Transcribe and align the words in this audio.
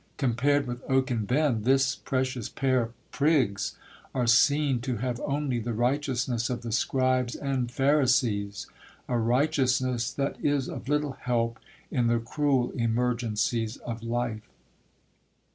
Compared 0.17 0.65
with 0.65 0.81
Oak 0.89 1.11
and 1.11 1.27
Venn, 1.27 1.61
this 1.61 1.93
precious 1.95 2.49
pair 2.49 2.81
of 2.81 3.11
prigs 3.11 3.75
are 4.15 4.25
seen 4.25 4.79
to 4.81 4.97
have 4.97 5.19
only 5.19 5.59
the 5.59 5.75
righteousness 5.75 6.49
of 6.49 6.63
the 6.63 6.71
Scribes 6.71 7.35
and 7.35 7.69
Pharisees; 7.71 8.65
a 9.07 9.19
righteousness 9.19 10.11
that 10.11 10.43
is 10.43 10.67
of 10.67 10.89
little 10.89 11.11
help 11.21 11.59
in 11.91 12.07
the 12.07 12.17
cruel 12.17 12.71
emergencies 12.71 13.77
of 13.77 14.01
life. 14.01 14.49